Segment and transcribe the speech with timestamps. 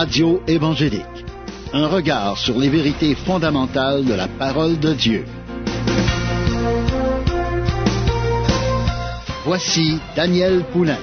[0.00, 1.24] Radio évangélique.
[1.72, 5.24] Un regard sur les vérités fondamentales de la parole de Dieu.
[9.44, 11.00] Voici Daniel Poulain.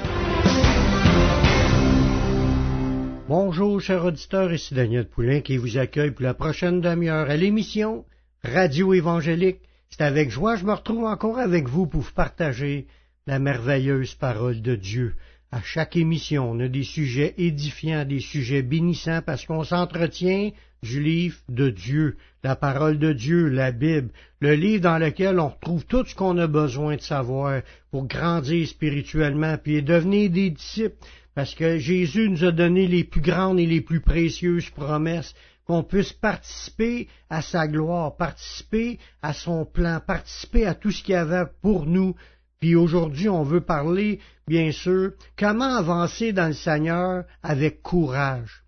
[3.27, 8.05] Bonjour, chers auditeurs, ici Daniel Poulain qui vous accueille pour la prochaine demi-heure à l'émission
[8.45, 9.59] Radio évangélique.
[9.89, 12.87] C'est avec joie que je me retrouve encore avec vous pour vous partager
[13.27, 15.15] la merveilleuse parole de Dieu.
[15.55, 20.51] À chaque émission, on a des sujets édifiants, des sujets bénissants, parce qu'on s'entretient
[20.83, 24.09] du livre de Dieu, la parole de Dieu, la Bible,
[24.41, 28.67] le livre dans lequel on retrouve tout ce qu'on a besoin de savoir pour grandir
[28.67, 30.97] spirituellement, puis devenir des disciples,
[31.35, 35.33] parce que Jésus nous a donné les plus grandes et les plus précieuses promesses,
[35.65, 41.13] qu'on puisse participer à sa gloire, participer à son plan, participer à tout ce qu'il
[41.13, 42.13] y avait pour nous
[42.59, 48.63] puis aujourd'hui, on veut parler, bien sûr, comment avancer dans le Seigneur avec courage.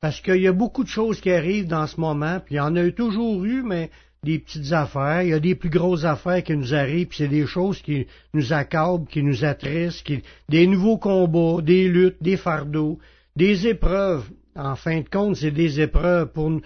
[0.00, 2.60] Parce qu'il y a beaucoup de choses qui arrivent dans ce moment, puis il y
[2.60, 3.90] en a toujours eu, mais
[4.22, 7.28] des petites affaires, il y a des plus grosses affaires qui nous arrivent, puis c'est
[7.28, 10.10] des choses qui nous accablent, qui nous attristent,
[10.48, 12.98] des nouveaux combats, des luttes, des fardeaux,
[13.36, 14.28] des épreuves.
[14.56, 16.60] En fin de compte, c'est des épreuves pour,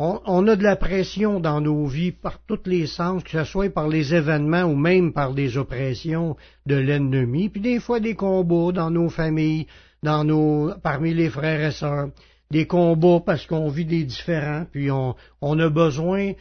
[0.00, 3.68] on, a de la pression dans nos vies par tous les sens, que ce soit
[3.68, 8.70] par les événements ou même par des oppressions de l'ennemi, puis des fois des combats
[8.70, 9.66] dans nos familles,
[10.04, 12.10] dans nos, parmi les frères et sœurs,
[12.52, 16.32] des combats parce qu'on vit des différents, puis on, on a besoin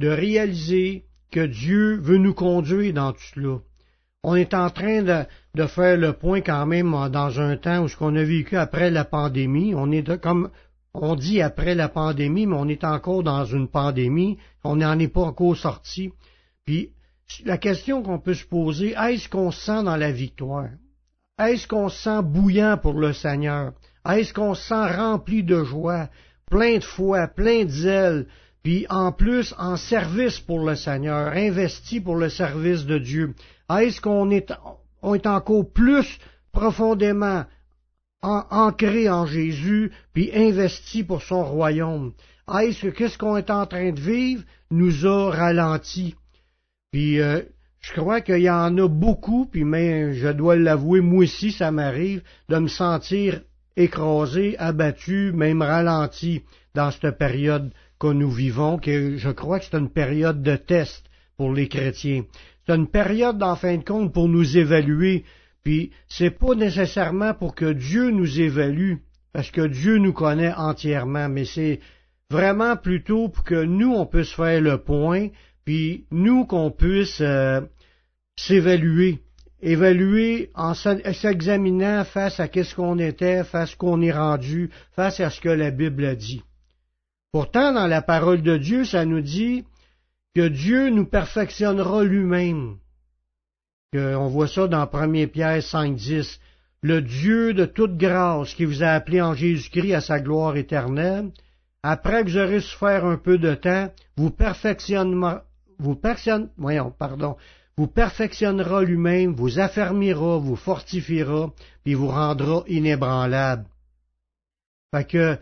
[0.00, 3.58] de réaliser que Dieu veut nous conduire dans tout cela.
[4.24, 5.22] On est en train de,
[5.54, 8.90] de, faire le point quand même dans un temps où ce qu'on a vécu après
[8.90, 9.72] la pandémie.
[9.76, 10.50] On est comme
[10.94, 15.08] on dit après la pandémie, mais on est encore dans une pandémie, on n'en est
[15.08, 16.12] pas encore sorti.
[16.64, 16.90] Puis
[17.44, 20.68] la question qu'on peut se poser, est-ce qu'on se sent dans la victoire?
[21.38, 23.72] Est-ce qu'on se sent bouillant pour le Seigneur?
[24.08, 26.08] Est-ce qu'on se sent rempli de joie,
[26.48, 28.26] plein de foi, plein de zèle,
[28.62, 33.34] puis en plus en service pour le Seigneur, investi pour le service de Dieu?
[33.68, 34.52] Est-ce qu'on est,
[35.02, 36.18] on est encore plus
[36.52, 37.44] profondément
[38.24, 42.12] ancré en Jésus, puis investi pour son royaume.
[42.60, 46.14] Est-ce que qu'est-ce qu'on est en train de vivre nous a ralenti?
[46.92, 47.42] Puis euh,
[47.80, 51.70] je crois qu'il y en a beaucoup, puis mais je dois l'avouer, moi aussi ça
[51.70, 53.42] m'arrive de me sentir
[53.76, 56.42] écrasé, abattu, même ralenti
[56.74, 61.04] dans cette période que nous vivons, que je crois que c'est une période de test
[61.36, 62.24] pour les chrétiens.
[62.66, 65.24] C'est une période, en fin de compte, pour nous évaluer
[65.64, 68.96] puis c'est pas nécessairement pour que Dieu nous évalue,
[69.32, 71.80] parce que Dieu nous connaît entièrement, mais c'est
[72.30, 75.28] vraiment plutôt pour que nous on puisse faire le point,
[75.64, 77.62] puis nous qu'on puisse euh,
[78.36, 79.20] s'évaluer,
[79.62, 85.18] évaluer en s'examinant face à qu'est-ce qu'on était, face à ce qu'on est rendu, face
[85.20, 86.42] à ce que la Bible a dit.
[87.32, 89.64] Pourtant, dans la parole de Dieu, ça nous dit
[90.36, 92.76] que Dieu nous perfectionnera lui-même
[93.94, 96.40] on voit ça dans 1 Pierre 5, 10.
[96.82, 101.30] Le Dieu de toute grâce qui vous a appelé en Jésus-Christ à sa gloire éternelle,
[101.82, 105.44] après que vous aurez souffert un peu de temps, vous perfectionnera,
[105.78, 105.96] vous
[107.86, 111.52] perfectionnera lui-même, vous affermira, vous fortifiera,
[111.84, 113.66] puis vous rendra inébranlable.
[114.94, 115.38] Fait que,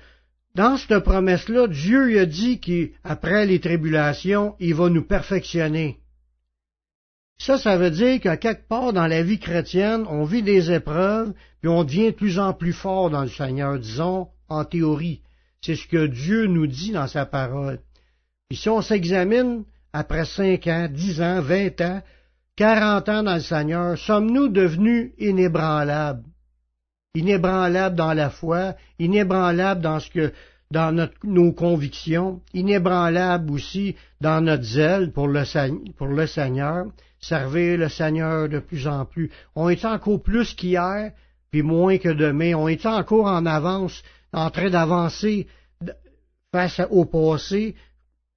[0.54, 6.01] dans cette promesse-là, Dieu a dit qu'après les tribulations, il va nous perfectionner.
[7.44, 11.32] Ça, ça veut dire qu'à quelque part dans la vie chrétienne, on vit des épreuves,
[11.60, 15.22] puis on devient de plus en plus fort dans le Seigneur, disons, en théorie.
[15.60, 17.80] C'est ce que Dieu nous dit dans sa parole.
[18.48, 22.00] Puis si on s'examine après cinq ans, dix ans, vingt ans,
[22.54, 26.22] quarante ans dans le Seigneur, sommes-nous devenus inébranlables?
[27.16, 30.32] Inébranlables dans la foi, inébranlables dans ce que
[30.70, 35.42] dans nos convictions, inébranlables aussi dans notre zèle pour le,
[35.98, 36.86] pour le Seigneur,
[37.22, 39.30] servir le Seigneur de plus en plus.
[39.54, 41.12] On est encore plus qu'hier,
[41.50, 42.54] puis moins que demain.
[42.54, 44.02] On est encore en avance,
[44.32, 45.46] en train d'avancer
[46.52, 47.76] face au passé,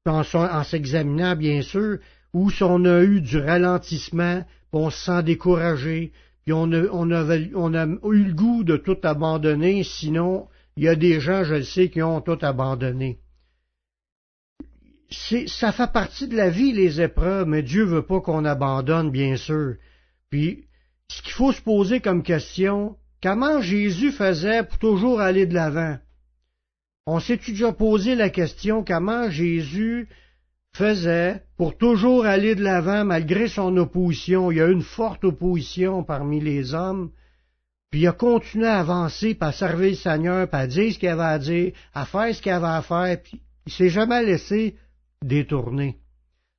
[0.05, 1.97] en, s'examinant, bien sûr,
[2.33, 6.11] où si on a eu du ralentissement, puis on se sent découragé,
[6.43, 10.47] puis on a, on a eu le goût de tout abandonner, sinon,
[10.77, 13.19] il y a des gens, je le sais, qui ont tout abandonné
[15.47, 19.35] ça fait partie de la vie, les épreuves, mais Dieu veut pas qu'on abandonne, bien
[19.37, 19.75] sûr.
[20.29, 20.65] Puis,
[21.09, 25.97] ce qu'il faut se poser comme question, comment Jésus faisait pour toujours aller de l'avant?
[27.05, 30.07] On s'est-tu déjà posé la question comment Jésus
[30.75, 34.51] faisait pour toujours aller de l'avant malgré son opposition?
[34.51, 37.11] Il y a une forte opposition parmi les hommes.
[37.91, 40.99] puis il a continué à avancer, puis à servir le Seigneur, puis à dire ce
[40.99, 44.23] qu'il avait à dire, à faire ce qu'il avait à faire, puis il s'est jamais
[44.23, 44.75] laissé
[45.25, 45.97] détourner.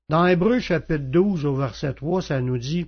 [0.09, 2.87] Dans Hébreu chapitre 12 au verset 3, ça nous dit,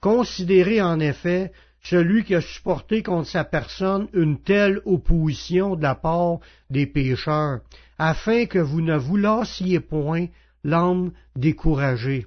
[0.00, 1.52] Considérez en effet
[1.82, 6.38] celui qui a supporté contre sa personne une telle opposition de la part
[6.70, 7.60] des pécheurs,
[7.98, 10.26] afin que vous ne vous lassiez point
[10.64, 12.26] l'âme découragée.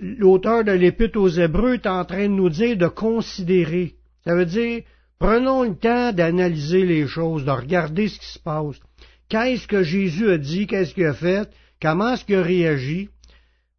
[0.00, 3.96] L'auteur de l'Épître aux Hébreux est en train de nous dire de considérer.
[4.24, 4.82] Ça veut dire,
[5.18, 8.80] prenons le temps d'analyser les choses, de regarder ce qui se passe.
[9.28, 11.50] Qu'est-ce que Jésus a dit, qu'est-ce qu'il a fait,
[11.80, 13.08] comment est-ce qu'il a réagi,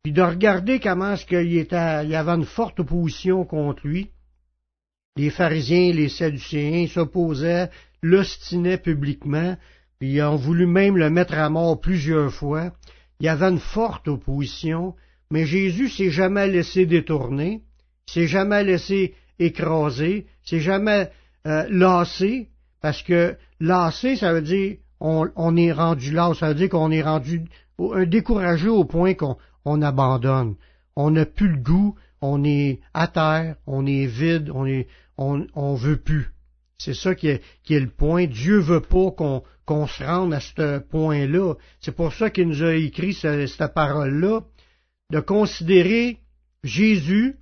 [0.04, 4.10] puis de regarder comment est-ce qu'il était, il y avait une forte opposition contre lui.
[5.16, 7.70] Les pharisiens, les sadducéens s'opposaient,
[8.02, 9.58] l'ostinaient publiquement,
[10.00, 12.72] puis ils ont voulu même le mettre à mort plusieurs fois.
[13.20, 14.96] Il y avait une forte opposition,
[15.32, 17.62] mais Jésus s'est jamais laissé détourner,
[18.06, 21.10] s'est jamais laissé écraser, s'est jamais
[21.48, 22.50] euh, lassé,
[22.82, 27.02] parce que lassé, ça veut dire on, est rendu là, ça veut dire qu'on est
[27.02, 27.46] rendu
[28.08, 30.56] découragé au point qu'on abandonne.
[30.96, 35.48] On n'a plus le goût, on est à terre, on est vide, on est on,
[35.56, 36.32] on veut plus.
[36.78, 38.28] C'est ça qui est, qui est le point.
[38.28, 41.56] Dieu veut pas qu'on qu'on se rende à ce point-là.
[41.82, 44.42] C'est pour ça qu'il nous a écrit cette parole-là
[45.12, 46.20] de considérer
[46.64, 47.36] Jésus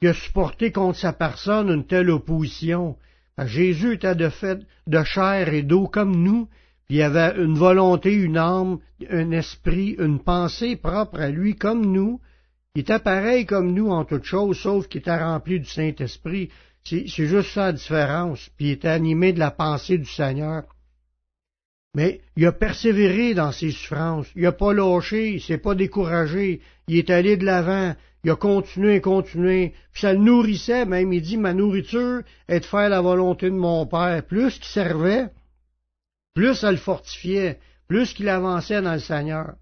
[0.00, 2.96] qui a supporté contre sa personne une telle opposition.
[3.46, 6.48] Jésus était de fait de chair et d'eau comme nous,
[6.86, 8.78] puis il avait une volonté, une âme,
[9.10, 12.20] un esprit, une pensée propre à lui comme nous.
[12.74, 16.50] Il était pareil comme nous en toutes choses, sauf qu'il était rempli du Saint-Esprit.
[16.84, 18.48] C'est juste ça la différence.
[18.56, 20.64] Puis il était animé de la pensée du Seigneur.
[21.98, 24.28] Mais il a persévéré dans ses souffrances.
[24.36, 26.60] Il n'a pas lâché, il s'est pas découragé.
[26.86, 27.96] Il est allé de l'avant.
[28.22, 29.74] Il a continué, continué.
[29.92, 33.56] Puis ça le nourrissait, même il dit, ma nourriture est de faire la volonté de
[33.56, 34.22] mon Père.
[34.24, 35.26] Plus qu'il servait,
[36.34, 37.58] plus ça le fortifiait,
[37.88, 39.54] plus qu'il avançait dans le Seigneur.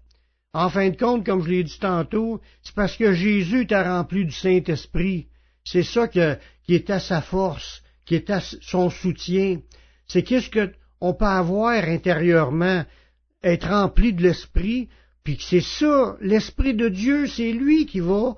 [0.53, 4.25] En fin de compte, comme je l'ai dit tantôt, c'est parce que Jésus était rempli
[4.25, 5.25] du Saint-Esprit.
[5.63, 6.21] C'est ça qui
[6.69, 9.57] était sa force, qui était son soutien.
[10.05, 10.71] C'est qu'est-ce que
[11.01, 12.83] on peut avoir intérieurement,
[13.43, 14.89] être rempli de l'Esprit,
[15.23, 18.35] puis que c'est ça, l'Esprit de Dieu, c'est lui qui va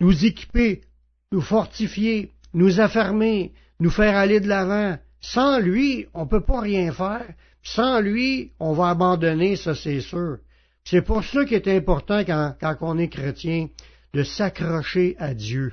[0.00, 0.82] nous équiper,
[1.30, 4.98] nous fortifier, nous affermer, nous faire aller de l'avant.
[5.20, 7.26] Sans lui, on ne peut pas rien faire.
[7.62, 10.38] Sans lui, on va abandonner, ça c'est sûr.
[10.84, 13.68] C'est pour ça qu'il est important quand, quand on est chrétien
[14.14, 15.72] de s'accrocher à Dieu.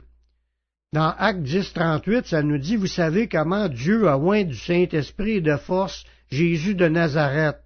[0.92, 5.34] Dans Acte 10, 38, ça nous dit, vous savez comment Dieu a oint du Saint-Esprit
[5.34, 7.58] et de force Jésus de Nazareth,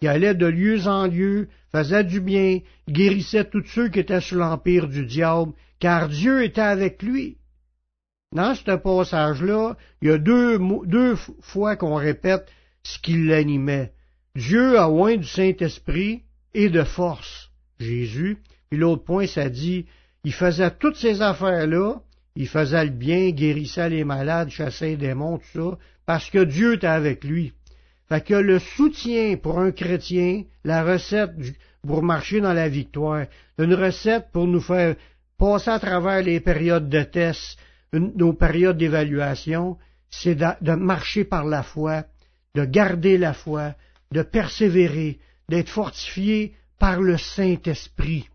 [0.00, 2.58] qui allait de lieu en lieu, faisait du bien,
[2.88, 7.38] guérissait tous ceux qui étaient sous l'empire du diable, car Dieu était avec lui.
[8.32, 12.50] Dans ce passage-là, il y a deux, deux fois qu'on répète
[12.82, 13.92] ce qui l'animait.
[14.34, 16.24] Dieu a oint du Saint-Esprit
[16.54, 18.38] et de force, Jésus.
[18.68, 19.86] Puis l'autre point, ça dit,
[20.24, 22.00] il faisait toutes ces affaires-là,
[22.36, 26.74] il faisait le bien, guérissait les malades, chassait les démons, tout ça, parce que Dieu
[26.74, 27.52] était avec lui.
[28.08, 31.32] Fait que le soutien pour un chrétien, la recette
[31.84, 33.26] pour marcher dans la victoire,
[33.58, 34.96] une recette pour nous faire
[35.38, 37.58] passer à travers les périodes de test,
[37.92, 39.78] nos périodes d'évaluation,
[40.10, 42.04] c'est de, marcher par la foi,
[42.54, 43.74] de garder la foi,
[44.12, 48.28] de persévérer, d'être fortifié par le Saint-Esprit.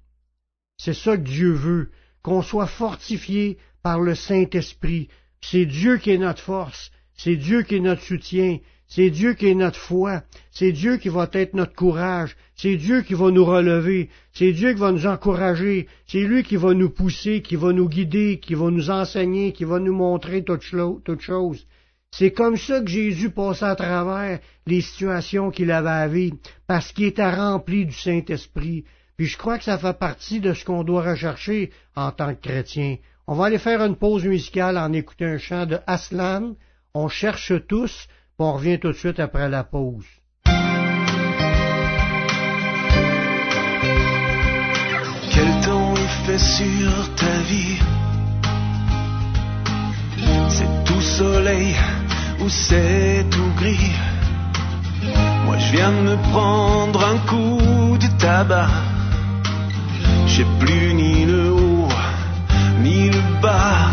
[0.77, 1.91] C'est ça que Dieu veut,
[2.23, 5.09] qu'on soit fortifié par le Saint-Esprit.
[5.41, 9.47] C'est Dieu qui est notre force, c'est Dieu qui est notre soutien, c'est Dieu qui
[9.47, 13.45] est notre foi, c'est Dieu qui va être notre courage, c'est Dieu qui va nous
[13.45, 17.71] relever, c'est Dieu qui va nous encourager, c'est lui qui va nous pousser, qui va
[17.71, 21.65] nous guider, qui va nous enseigner, qui va nous montrer toutes choses.
[22.11, 26.35] C'est comme ça que Jésus passait à travers les situations qu'il avait à vivre,
[26.67, 28.83] parce qu'il était rempli du Saint-Esprit.
[29.15, 32.41] Puis je crois que ça fait partie de ce qu'on doit rechercher en tant que
[32.41, 32.97] chrétien.
[33.27, 36.55] On va aller faire une pause musicale en écoutant un chant de Aslan.
[36.93, 40.05] On cherche tous, puis on revient tout de suite après la pause.
[45.33, 47.79] Quel temps il fait sur ta vie?
[50.49, 51.75] C'est tout soleil
[52.41, 53.91] ou c'est tout gris?
[55.45, 58.69] Moi je viens de me prendre un coup de tabac.
[60.27, 61.51] J'ai plus ni le
[62.83, 63.89] ni le bas.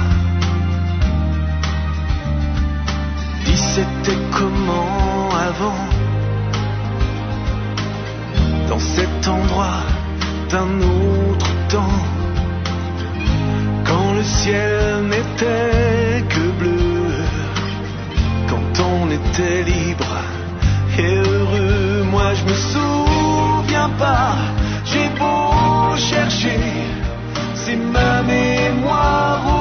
[3.45, 5.85] Dis c'était comment avant,
[8.69, 9.83] dans cet endroit
[10.51, 12.01] d'un autre temps,
[13.87, 16.79] quand le ciel n'était que bleu
[19.39, 20.17] était libre
[20.99, 22.05] et heureux.
[22.11, 24.37] Moi je me souviens pas,
[24.85, 26.59] j'ai beau chercher,
[27.55, 28.23] c'est ma
[28.69, 29.58] mémoire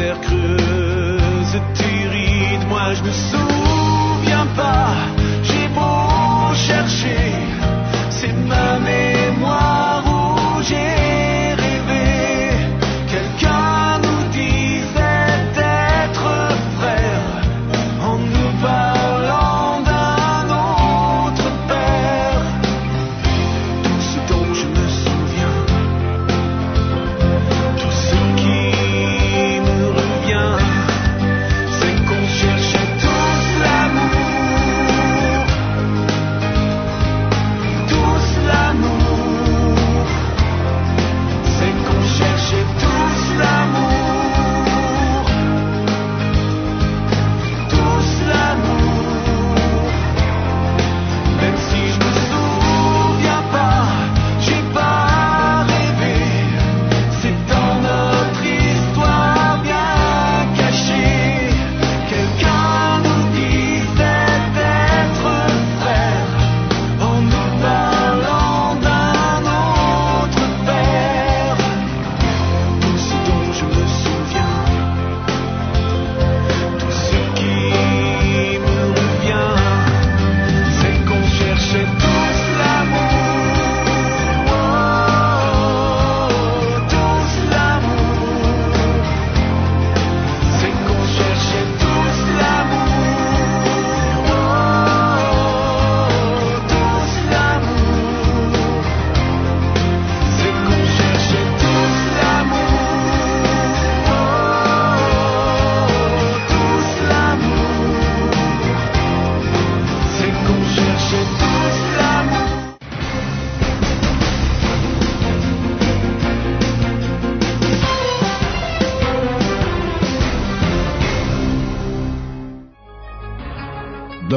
[0.00, 3.39] la misère creuse tes rides, moi je me souviens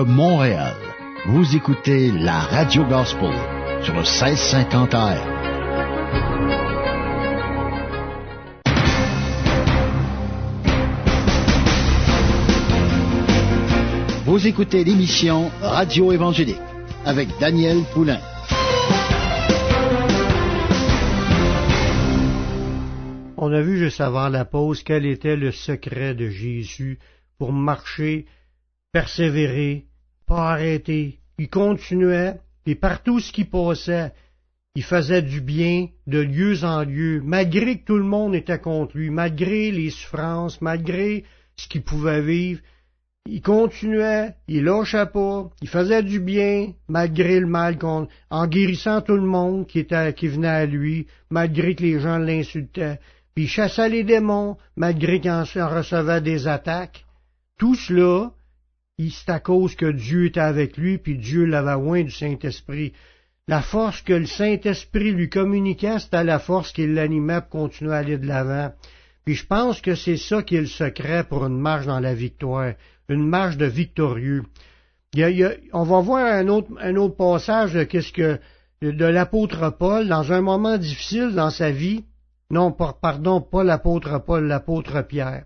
[0.05, 0.75] Montréal,
[1.25, 3.33] vous écoutez la Radio Gospel
[3.81, 5.17] sur le 1650 AM.
[14.25, 16.57] Vous écoutez l'émission Radio Évangélique
[17.05, 18.19] avec Daniel Poulain.
[23.37, 26.99] On a vu juste avant la pause quel était le secret de Jésus
[27.37, 28.25] pour marcher,
[28.91, 29.85] persévérer,
[30.25, 31.19] pas arrêter.
[31.37, 34.11] Il continuait, et partout ce qui passait,
[34.75, 38.97] il faisait du bien de lieu en lieu, malgré que tout le monde était contre
[38.97, 41.23] lui, malgré les souffrances, malgré
[41.57, 42.61] ce qu'il pouvait vivre.
[43.25, 49.01] Il continuait, il lâchait pas, il faisait du bien, malgré le mal, qu'on- en guérissant
[49.01, 52.99] tout le monde qui, était, qui venait à lui, malgré que les gens l'insultaient.
[53.33, 57.05] Puis il chassait les démons, malgré qu'il en recevait des attaques.
[57.57, 58.31] Tout cela,
[58.99, 62.93] c'est à cause que Dieu était avec lui, puis Dieu l'avait loin du Saint-Esprit.
[63.47, 67.97] La force que le Saint-Esprit lui communiquait, c'était la force qui l'animait pour continuer à
[67.97, 68.71] aller de l'avant.
[69.25, 72.13] Puis je pense que c'est ça qui est le secret pour une marche dans la
[72.13, 72.73] victoire,
[73.09, 74.43] une marche de victorieux.
[75.73, 78.39] On va voir un autre, un autre passage de qu'est-ce que
[78.81, 82.05] de l'apôtre Paul dans un moment difficile dans sa vie.
[82.49, 85.45] Non, pardon, pas l'apôtre Paul, l'apôtre Pierre.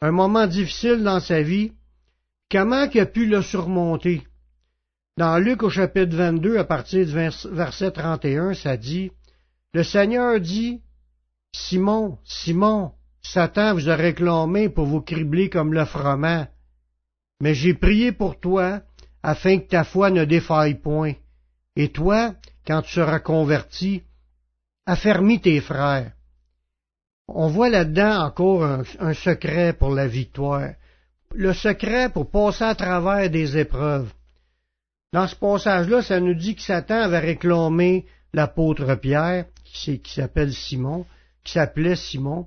[0.00, 1.72] Un moment difficile dans sa vie,
[2.50, 4.26] comment il a pu le surmonter?
[5.16, 9.10] Dans Luc au chapitre 22, à partir du verset 31, ça dit,
[9.74, 10.80] Le Seigneur dit,
[11.52, 16.46] Simon, Simon, Satan vous a réclamé pour vous cribler comme le froment.
[17.40, 18.80] Mais j'ai prié pour toi,
[19.22, 21.14] afin que ta foi ne défaille point.
[21.76, 22.34] Et toi,
[22.66, 24.02] quand tu seras converti,
[24.86, 26.12] affermis tes frères.
[27.28, 30.70] On voit là-dedans encore un, secret pour la victoire.
[31.34, 34.10] Le secret pour passer à travers des épreuves.
[35.12, 41.04] Dans ce passage-là, ça nous dit que Satan avait réclamé l'apôtre Pierre, qui s'appelle Simon,
[41.44, 42.46] qui s'appelait Simon.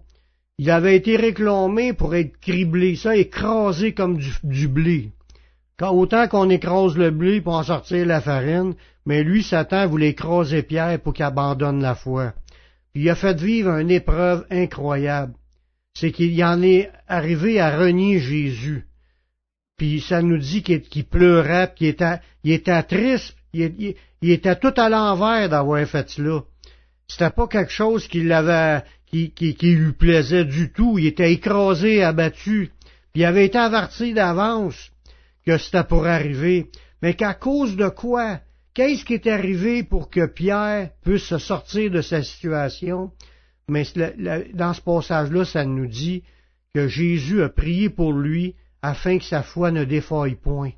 [0.57, 5.11] Il avait été réclamé pour être criblé, ça, écrasé comme du, blé.
[5.79, 8.73] autant qu'on écrase le blé pour en sortir la farine,
[9.05, 12.33] mais lui, Satan, voulait écraser Pierre pour qu'il abandonne la foi.
[12.95, 15.33] il a fait vivre une épreuve incroyable.
[15.93, 18.85] C'est qu'il y en est arrivé à renier Jésus.
[19.77, 24.89] Puis ça nous dit qu'il pleurait, qu'il était, il était triste, il, était tout à
[24.89, 26.43] l'envers d'avoir fait cela.
[27.07, 30.97] C'était pas quelque chose qui l'avait, qui, qui, lui plaisait du tout.
[30.97, 32.71] Il était écrasé, abattu.
[33.11, 34.91] Puis il avait été averti d'avance
[35.45, 36.69] que c'était pour arriver.
[37.01, 38.39] Mais qu'à cause de quoi?
[38.73, 43.11] Qu'est-ce qui est arrivé pour que Pierre puisse se sortir de sa situation?
[43.67, 43.83] Mais
[44.53, 46.23] dans ce passage-là, ça nous dit
[46.73, 50.71] que Jésus a prié pour lui afin que sa foi ne défaille point.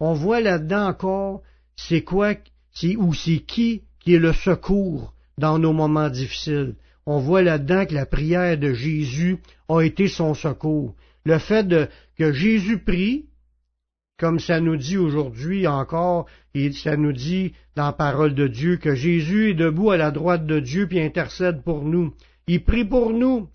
[0.00, 1.42] On voit là-dedans encore
[1.76, 2.34] c'est quoi,
[2.72, 6.74] c'est ou c'est qui qui est le secours dans nos moments difficiles.
[7.06, 9.38] On voit là-dedans que la prière de Jésus
[9.68, 10.94] a été son secours.
[11.24, 13.26] Le fait que Jésus prie,
[14.22, 18.76] comme ça nous dit aujourd'hui encore, et ça nous dit dans la parole de Dieu
[18.76, 22.14] que Jésus est debout à la droite de Dieu puis intercède pour nous.
[22.46, 23.48] Il prie pour nous.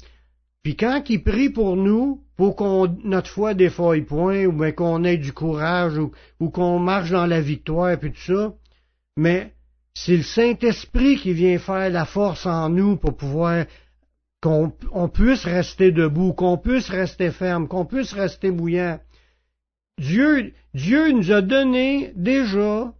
[0.64, 5.06] Puis quand il prie pour nous, pour qu'on notre foi défaille point, ou bien qu'on
[5.06, 8.54] ait du courage, ou, qu'on marche dans la victoire, puis tout ça,
[9.16, 9.54] mais
[9.94, 13.64] c'est le Saint-Esprit qui vient faire la force en nous pour pouvoir
[14.42, 19.00] qu'on puisse rester debout, qu'on puisse rester ferme, qu'on puisse rester bouillant.
[20.00, 22.94] Dieu, Dieu nous a donné déjà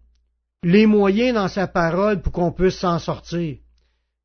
[0.64, 3.58] les moyens dans sa parole pour qu'on puisse s'en sortir.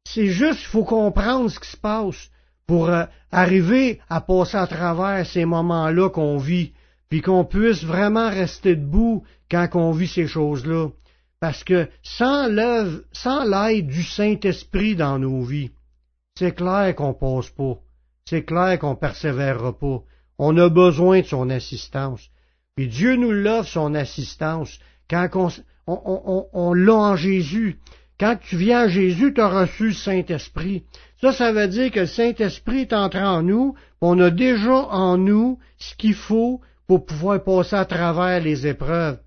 [0.05, 2.31] C'est juste, il faut comprendre ce qui se passe
[2.67, 6.73] pour euh, arriver à passer à travers ces moments-là qu'on vit,
[7.09, 10.89] puis qu'on puisse vraiment rester debout quand on vit ces choses-là.
[11.41, 15.71] Parce que sans l'œuvre, sans l'aide du Saint-Esprit dans nos vies,
[16.39, 17.79] c'est clair qu'on passe pas.
[18.25, 20.03] C'est clair qu'on persévérera pas.
[20.39, 22.31] On a besoin de son assistance.
[22.77, 25.29] Puis Dieu nous l'offre, son assistance, quand
[25.87, 27.79] on, on l'a en Jésus.
[28.19, 30.85] Quand tu viens à Jésus, tu as reçu le Saint-Esprit.
[31.21, 35.19] Ça, ça veut dire que le Saint-Esprit est entré en nous, on a déjà en
[35.19, 39.19] nous ce qu'il faut pour pouvoir passer à travers les épreuves.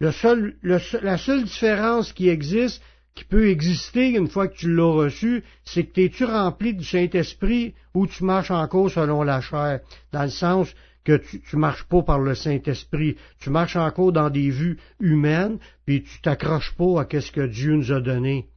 [0.00, 2.82] la seule différence qui existe,
[3.14, 7.74] qui peut exister une fois que tu l'as reçu, c'est que t'es-tu rempli du Saint-Esprit
[7.94, 9.80] ou tu marches encore selon la chair,
[10.12, 10.68] dans le sens
[11.06, 15.58] que tu, tu marches pas par le Saint-Esprit, tu marches encore dans des vues humaines,
[15.86, 18.48] puis tu t'accroches pas à ce que Dieu nous a donné.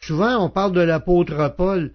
[0.00, 1.92] Souvent, on parle de l'apôtre Paul,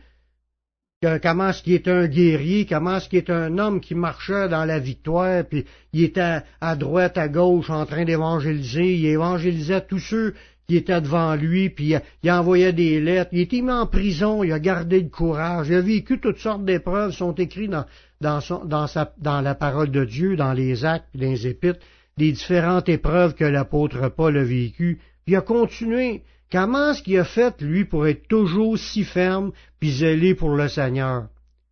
[1.24, 4.64] comment est-ce qu'il est un guerrier, comment est-ce qu'il est un homme qui marchait dans
[4.64, 10.00] la victoire, puis il était à droite, à gauche, en train d'évangéliser, il évangélisait tous
[10.00, 10.36] ceux
[10.68, 14.52] qui étaient devant lui, puis il envoyait des lettres, il était mis en prison, il
[14.52, 17.86] a gardé le courage, il a vécu toutes sortes d'épreuves, sont écrites dans,
[18.26, 21.80] dans, la parole de Dieu, dans les actes, dans les épîtres,
[22.18, 27.26] des différentes épreuves que l'apôtre Paul a vécues, puis a continué, Comment est-ce qu'il a
[27.26, 31.28] fait, lui, pour être toujours si ferme puis zélé pour le Seigneur?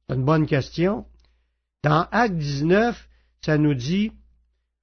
[0.09, 1.05] C'est une bonne question.
[1.83, 3.07] Dans Acte 19,
[3.41, 4.11] ça nous dit,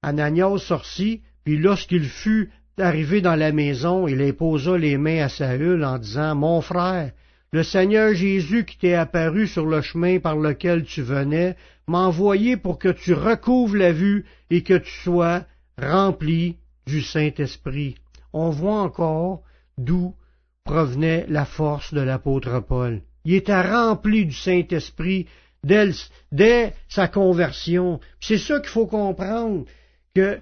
[0.01, 5.83] Ananias sortit, puis lorsqu'il fut arrivé dans la maison, il imposa les mains à Saül
[5.83, 7.11] en disant, Mon frère,
[7.51, 11.55] le Seigneur Jésus qui t'est apparu sur le chemin par lequel tu venais,
[11.87, 15.45] m'a envoyé pour que tu recouvres la vue et que tu sois
[15.77, 17.95] rempli du Saint-Esprit.
[18.31, 19.41] On voit encore
[19.77, 20.15] d'où
[20.63, 23.01] provenait la force de l'apôtre Paul.
[23.25, 25.27] Il était rempli du Saint-Esprit
[25.63, 27.99] dès, sa conversion.
[28.19, 29.65] C'est ça qu'il faut comprendre,
[30.15, 30.39] que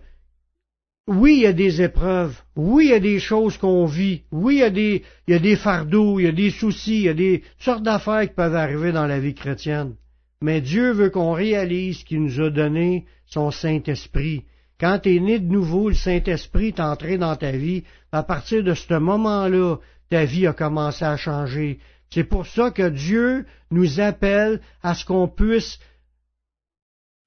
[1.10, 4.56] oui, il y a des épreuves, oui, il y a des choses qu'on vit, oui,
[4.56, 7.04] il y, a des, il y a des fardeaux, il y a des soucis, il
[7.04, 9.96] y a des sortes d'affaires qui peuvent arriver dans la vie chrétienne.
[10.42, 14.44] Mais Dieu veut qu'on réalise qu'il nous a donné son Saint-Esprit,
[14.80, 17.84] quand tu es né de nouveau, le Saint-Esprit est entré dans ta vie.
[18.14, 19.76] À partir de ce moment-là,
[20.10, 21.80] ta vie a commencé à changer.
[22.12, 25.80] C'est pour ça que Dieu nous appelle à ce qu'on puisse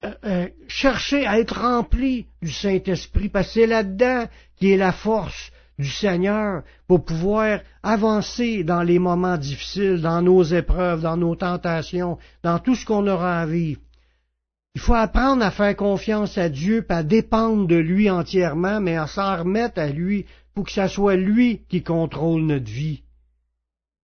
[0.03, 4.25] euh, euh, chercher à être rempli du Saint-Esprit, parce que c'est là-dedans
[4.57, 10.43] qui est la force du Seigneur pour pouvoir avancer dans les moments difficiles, dans nos
[10.43, 13.81] épreuves, dans nos tentations, dans tout ce qu'on aura à vivre.
[14.75, 19.07] Il faut apprendre à faire confiance à Dieu, pas dépendre de lui entièrement, mais à
[19.07, 23.02] s'en remettre à lui pour que ce soit lui qui contrôle notre vie.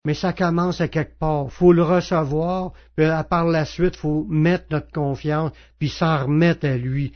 [0.03, 1.51] Mais ça commence à quelque part.
[1.51, 6.77] Faut le recevoir, puis par la suite, faut mettre notre confiance, puis s'en remettre à
[6.77, 7.13] lui.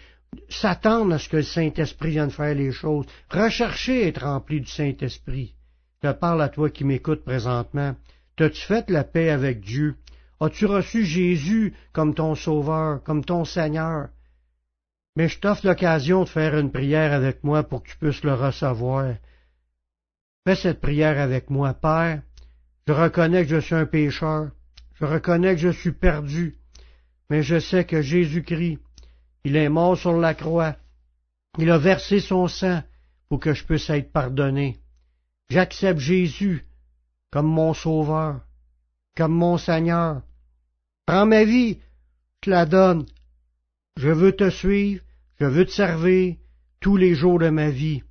[0.49, 3.05] S'attendre à ce que le Saint-Esprit vienne faire les choses.
[3.29, 5.55] Rechercher être rempli du Saint-Esprit.
[6.03, 7.95] Je parle à toi qui m'écoutes présentement.
[8.35, 9.95] T'as-tu fait la paix avec Dieu?
[10.39, 14.09] As-tu reçu Jésus comme ton Sauveur, comme ton Seigneur?
[15.15, 18.33] Mais je t'offre l'occasion de faire une prière avec moi pour que tu puisses le
[18.33, 19.15] recevoir.
[20.45, 22.21] Fais cette prière avec moi, Père.
[22.87, 24.51] Je reconnais que je suis un pécheur.
[24.95, 26.57] Je reconnais que je suis perdu.
[27.29, 28.79] Mais je sais que Jésus-Christ,
[29.43, 30.75] il est mort sur la croix.
[31.57, 32.83] Il a versé son sang
[33.29, 34.77] pour que je puisse être pardonné.
[35.49, 36.65] J'accepte Jésus
[37.31, 38.41] comme mon sauveur
[39.15, 40.21] comme mon Seigneur.
[41.05, 41.79] Prends ma vie,
[42.43, 43.05] je la donne.
[43.97, 45.01] Je veux te suivre,
[45.39, 46.35] je veux te servir
[46.81, 48.03] tous les jours de ma vie.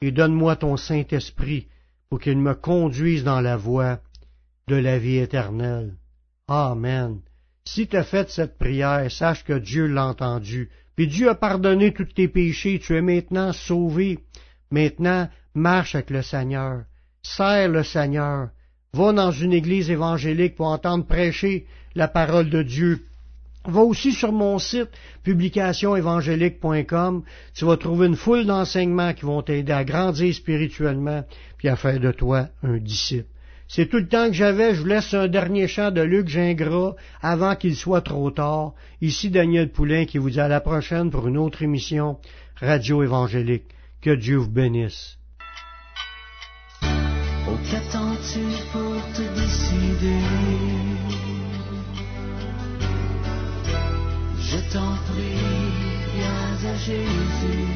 [0.00, 1.68] Et donne-moi ton Saint-Esprit
[2.10, 4.00] pour qu'il me conduise dans la voie
[4.66, 5.94] de la vie éternelle.
[6.48, 7.20] Amen.
[7.64, 10.70] Si tu as fait cette prière, sache que Dieu l'a entendu.
[10.96, 14.18] Puis Dieu a pardonné tous tes péchés, tu es maintenant sauvé.
[14.72, 16.82] Maintenant, marche avec le Seigneur.
[17.22, 18.50] Serre le Seigneur.
[18.92, 23.06] Va dans une église évangélique pour entendre prêcher la parole de Dieu.
[23.66, 24.88] Va aussi sur mon site
[25.22, 27.22] publicationévangélique.com.
[27.54, 31.24] Tu vas trouver une foule d'enseignements qui vont t'aider à grandir spirituellement
[31.58, 33.28] puis à faire de toi un disciple.
[33.68, 34.74] C'est tout le temps que j'avais.
[34.74, 38.72] Je vous laisse un dernier chant de Luc Gingras avant qu'il soit trop tard.
[39.00, 42.18] Ici Daniel Poulain qui vous dit à la prochaine pour une autre émission
[42.56, 43.66] Radio Évangélique.
[44.00, 45.18] Que Dieu vous bénisse.
[54.72, 55.70] T'en prie,
[56.14, 57.70] viens à Jésus.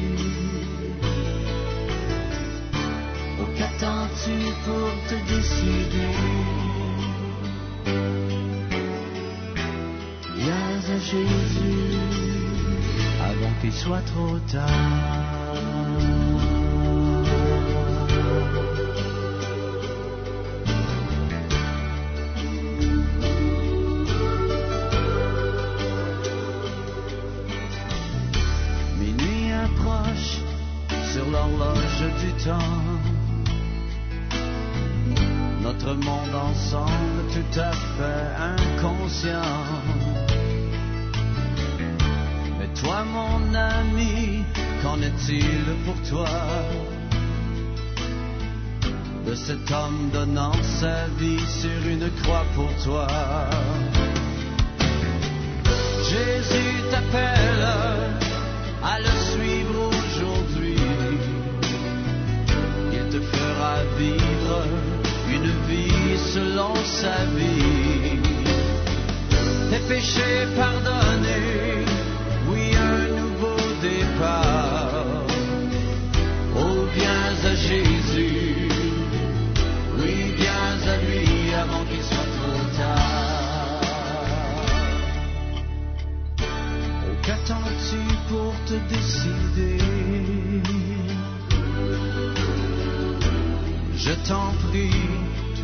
[3.39, 6.13] Oh, qu'attends-tu pour te décider?
[10.37, 11.97] Viens à Jésus
[13.21, 15.44] avant qu'il soit trop tard.
[44.95, 46.29] Qu'en est-il pour toi
[49.25, 53.07] de cet homme donnant sa vie sur une croix pour toi?
[56.09, 57.67] Jésus t'appelle
[58.83, 59.95] à le suivre
[63.97, 64.63] vivre
[65.29, 68.19] une vie selon sa vie.
[69.69, 71.85] Tes péchés pardonnés,
[93.97, 94.89] Je t'en prie,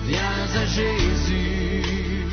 [0.08, 2.26] viens à Jésus.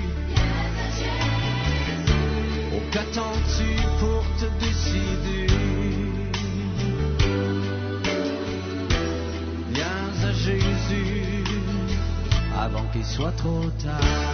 [2.74, 5.46] Oh, qu'attends-tu pour te décider
[9.72, 11.44] Viens à Jésus
[12.58, 14.27] avant qu'il soit trop tard.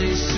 [0.00, 0.29] faces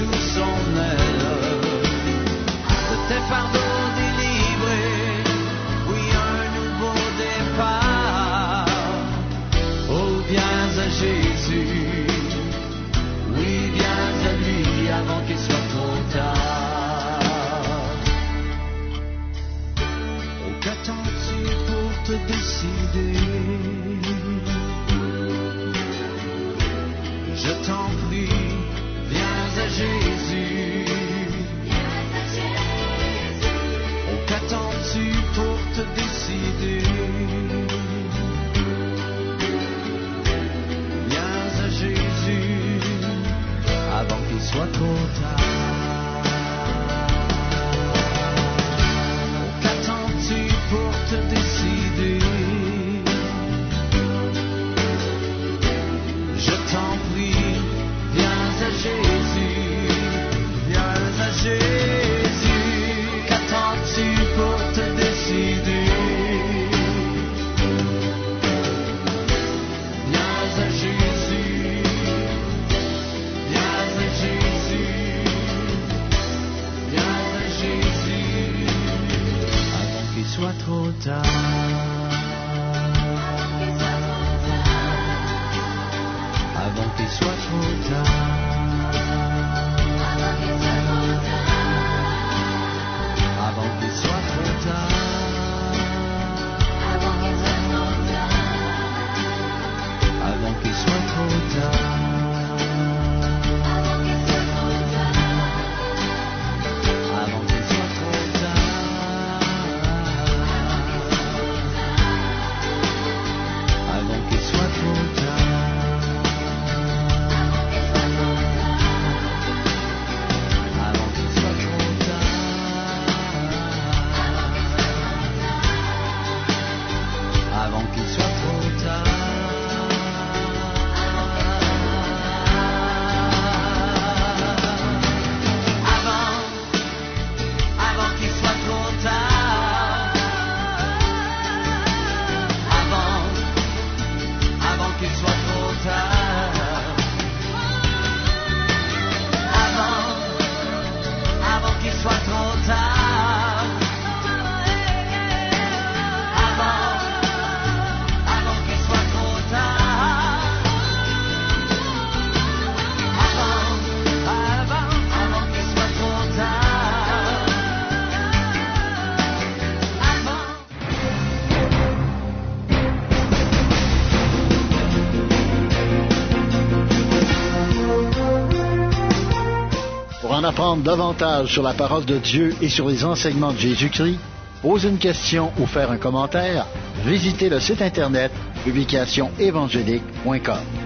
[180.83, 184.19] davantage sur la parole de Dieu et sur les enseignements de Jésus-Christ,
[184.61, 186.67] poser une question ou faire un commentaire,
[187.05, 188.33] visitez le site Internet
[188.65, 190.82] publicationévangélique.com.